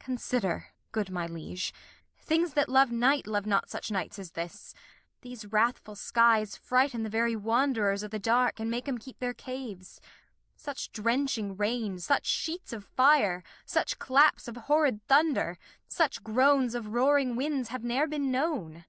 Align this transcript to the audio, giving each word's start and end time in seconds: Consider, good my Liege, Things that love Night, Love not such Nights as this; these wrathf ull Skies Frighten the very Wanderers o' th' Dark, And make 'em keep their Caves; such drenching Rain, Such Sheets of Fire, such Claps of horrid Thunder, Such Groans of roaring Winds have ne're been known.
Consider, 0.00 0.70
good 0.90 1.10
my 1.10 1.28
Liege, 1.28 1.72
Things 2.18 2.54
that 2.54 2.68
love 2.68 2.90
Night, 2.90 3.28
Love 3.28 3.46
not 3.46 3.70
such 3.70 3.88
Nights 3.92 4.18
as 4.18 4.32
this; 4.32 4.74
these 5.20 5.44
wrathf 5.44 5.88
ull 5.88 5.94
Skies 5.94 6.56
Frighten 6.56 7.04
the 7.04 7.08
very 7.08 7.36
Wanderers 7.36 8.02
o' 8.02 8.08
th' 8.08 8.20
Dark, 8.20 8.58
And 8.58 8.68
make 8.68 8.88
'em 8.88 8.98
keep 8.98 9.20
their 9.20 9.32
Caves; 9.32 10.00
such 10.56 10.90
drenching 10.90 11.56
Rain, 11.56 12.00
Such 12.00 12.26
Sheets 12.26 12.72
of 12.72 12.84
Fire, 12.84 13.44
such 13.64 14.00
Claps 14.00 14.48
of 14.48 14.56
horrid 14.56 15.06
Thunder, 15.06 15.56
Such 15.86 16.24
Groans 16.24 16.74
of 16.74 16.88
roaring 16.88 17.36
Winds 17.36 17.68
have 17.68 17.84
ne're 17.84 18.08
been 18.08 18.32
known. 18.32 18.86